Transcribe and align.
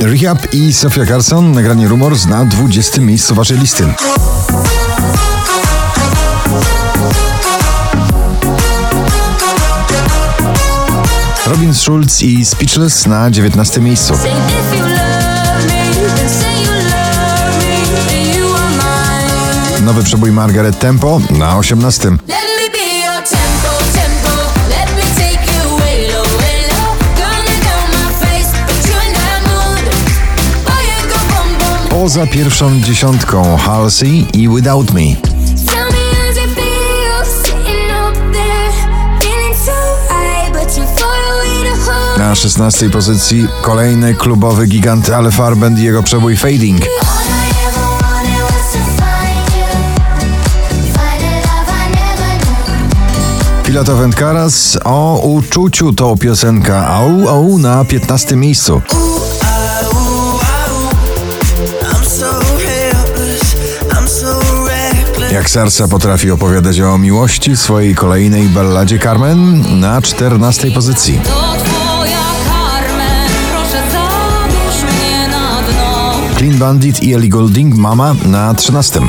Rehab 0.00 0.54
i 0.54 0.72
Sofia 0.72 1.06
Carson, 1.06 1.52
nagranie 1.52 1.88
Rumors 1.88 2.26
na 2.26 2.44
20 2.44 3.00
miejscu 3.00 3.34
waszej 3.34 3.58
listy. 3.58 3.84
Robin 11.46 11.74
Schulz 11.74 12.22
i 12.22 12.44
Speechless 12.44 13.06
na 13.06 13.30
19 13.30 13.80
miejscu. 13.80 14.14
Nowy 19.82 20.02
przebój 20.02 20.32
Margaret 20.32 20.78
Tempo 20.78 21.20
na 21.30 21.56
18. 21.56 22.10
Poza 32.02 32.26
pierwszą 32.26 32.80
dziesiątką 32.80 33.56
Halsey 33.56 34.26
i 34.32 34.48
Without 34.48 34.92
Me. 34.92 35.00
Na 42.18 42.34
16 42.34 42.90
pozycji 42.90 43.48
kolejny 43.62 44.14
klubowy 44.14 44.66
gigant 44.66 45.10
Ale 45.10 45.30
Farbend 45.30 45.78
i 45.78 45.82
jego 45.82 46.02
przebój 46.02 46.36
Fading. 46.36 46.80
Filato 53.64 53.96
Karas 54.16 54.78
o 54.84 55.20
uczuciu 55.22 55.92
to 55.92 56.16
piosenka 56.16 56.88
Au 56.88 57.28
Au 57.28 57.58
na 57.58 57.84
15 57.84 58.36
miejscu. 58.36 58.82
Jak 65.48 65.52
Sarsa 65.52 65.88
potrafi 65.88 66.30
opowiadać 66.30 66.80
o 66.80 66.98
miłości 66.98 67.56
w 67.56 67.60
swojej 67.60 67.94
kolejnej 67.94 68.48
balladzie 68.48 68.98
Carmen 68.98 69.64
na 69.80 70.02
14 70.02 70.70
pozycji. 70.70 71.20
Clean 76.36 76.58
Bandit 76.58 77.02
i 77.02 77.14
Ellie 77.14 77.30
Goulding 77.30 77.74
Mama 77.74 78.14
na 78.26 78.54
13. 78.54 79.00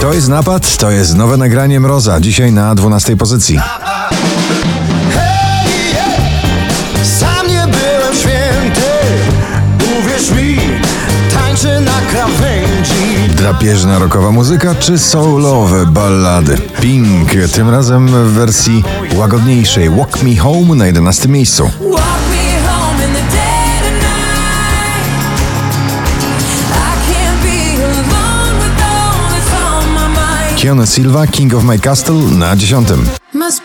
To 0.00 0.12
jest 0.12 0.28
napad, 0.28 0.76
to 0.76 0.90
jest 0.90 1.14
nowe 1.14 1.36
nagranie 1.36 1.80
Mroza, 1.80 2.20
dzisiaj 2.20 2.52
na 2.52 2.74
12 2.74 3.16
pozycji. 3.16 3.60
Drapieżna 13.46 13.98
rockowa 13.98 14.30
muzyka 14.30 14.74
czy 14.74 14.98
soulowe 14.98 15.86
ballady? 15.86 16.58
Pink, 16.80 17.30
tym 17.52 17.70
razem 17.70 18.06
w 18.06 18.32
wersji 18.32 18.84
łagodniejszej. 19.14 19.90
Walk 19.90 20.22
Me 20.22 20.36
Home 20.36 20.74
na 20.74 20.86
11 20.86 21.28
miejscu. 21.28 21.70
Keanu 30.62 30.86
Silva, 30.86 31.26
King 31.26 31.54
of 31.54 31.64
My 31.64 31.78
Castle 31.78 32.14
na 32.14 32.56
10. 32.56 32.88
Must 33.34 33.62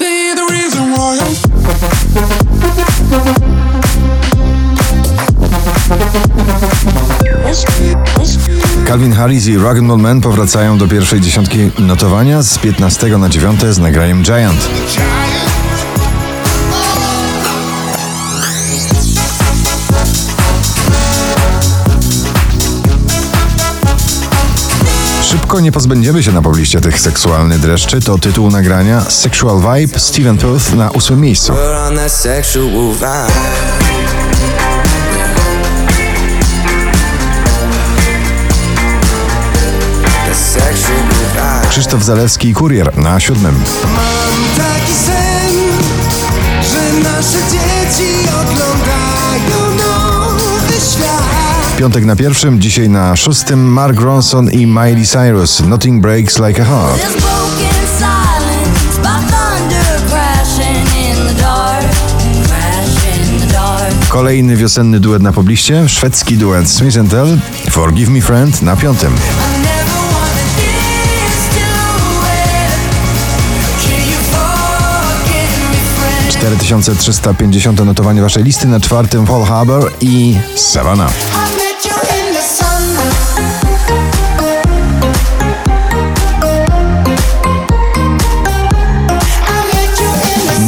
Calvin 8.91 9.13
Harris 9.13 9.47
i 9.47 9.57
Rock'n'Roll 9.57 9.99
Man 9.99 10.21
powracają 10.21 10.77
do 10.77 10.87
pierwszej 10.87 11.21
dziesiątki 11.21 11.71
notowania 11.79 12.43
z 12.43 12.57
15 12.57 13.07
na 13.07 13.29
9 13.29 13.61
z 13.61 13.79
nagraniem 13.79 14.23
Giant. 14.23 14.69
Szybko 25.23 25.59
nie 25.59 25.71
pozbędziemy 25.71 26.23
się 26.23 26.31
na 26.31 26.41
pobliście 26.41 26.81
tych 26.81 26.99
seksualnych 26.99 27.59
dreszczy. 27.59 28.01
To 28.01 28.17
tytuł 28.17 28.49
nagrania 28.49 29.01
Sexual 29.01 29.57
Vibe 29.57 29.99
Steven 29.99 30.37
Puth 30.37 30.73
na 30.75 30.91
ósmym 30.91 31.21
miejscu. 31.21 31.53
Krzysztof 41.71 42.03
Zalewski 42.03 42.49
i 42.49 42.53
Kurier 42.53 42.97
na 42.97 43.19
siódmym. 43.19 43.55
Mam 43.83 44.65
taki 44.65 44.93
sen, 44.93 45.55
że 46.71 46.99
nasze 47.03 47.37
dzieci 47.51 48.13
oglądają 48.29 49.75
nowy 49.77 50.73
świat. 50.73 51.77
Piątek 51.77 52.05
na 52.05 52.15
pierwszym, 52.15 52.61
dzisiaj 52.61 52.89
na 52.89 53.15
szóstym 53.15 53.73
Mark 53.73 54.01
Ronson 54.01 54.49
i 54.49 54.67
Miley 54.67 55.07
Cyrus. 55.07 55.59
Nothing 55.59 56.01
breaks 56.01 56.39
like 56.39 56.61
a 56.61 56.65
heart. 56.65 57.01
Kolejny 64.09 64.55
wiosenny 64.55 64.99
duet 64.99 65.21
na 65.21 65.33
pobliście, 65.33 65.89
szwedzki 65.89 66.37
duet 66.37 66.69
Smith 66.69 66.97
Tell, 67.09 67.37
Forgive 67.69 68.11
Me 68.11 68.21
Friend 68.21 68.61
na 68.61 68.75
piątym. 68.75 69.11
4350 76.31 77.85
notowanie 77.85 78.21
waszej 78.21 78.43
listy 78.43 78.67
na 78.67 78.79
czwartym 78.79 79.27
Fall 79.27 79.43
Harbor 79.43 79.91
i 80.01 80.37
Savannah. 80.55 81.11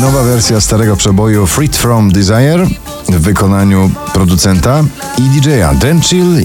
Nowa 0.01 0.23
wersja 0.23 0.61
starego 0.61 0.95
przeboju 0.95 1.47
Freed 1.47 1.77
From 1.77 2.11
Desire 2.11 2.67
w 3.09 3.19
wykonaniu 3.19 3.91
producenta 4.13 4.83
i 5.17 5.21
DJ-a 5.21 5.73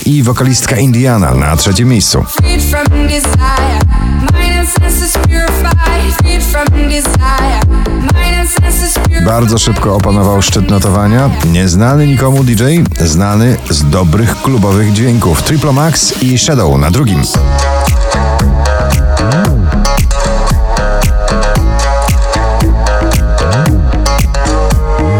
i 0.06 0.23
wokalistka 0.23 0.77
Indiana 0.77 1.35
na 1.35 1.56
trzecim 1.56 1.89
miejscu. 1.89 2.25
freed 6.29 6.43
from 6.43 6.89
desire. 6.89 7.58
Bardzo 9.25 9.59
szybko 9.59 9.94
opanował 9.94 10.43
szczyt 10.43 10.71
notowania. 10.71 11.31
Nieznany 11.53 12.06
nikomu 12.06 12.44
DJ, 12.44 12.62
znany 13.00 13.56
z 13.71 13.91
dobrych 13.91 14.43
klubowych 14.43 14.93
dźwięków. 14.93 15.43
Triple 15.43 15.72
Max 15.72 16.22
i 16.22 16.38
Shadow 16.38 16.78
na 16.78 16.91
drugim. 16.91 17.22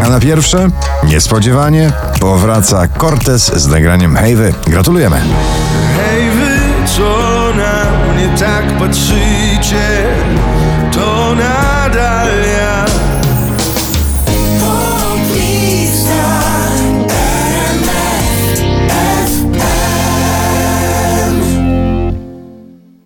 A 0.05 0.09
na 0.09 0.19
pierwsze, 0.19 0.69
niespodziewanie, 1.03 1.91
powraca 2.19 2.87
Cortez 2.87 3.51
z 3.55 3.67
nagraniem 3.67 4.15
Hejwy. 4.15 4.53
Gratulujemy. 4.67 5.21
Hej 5.97 6.29
wy, 6.29 6.87
co 6.95 7.39
na 7.57 8.13
mnie 8.13 8.37
tak 8.39 8.77
patrzycie, 8.79 10.03
to 10.91 11.35
na 11.35 11.68